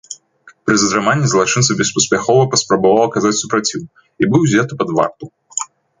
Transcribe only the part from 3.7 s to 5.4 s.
і быў узяты пад варту.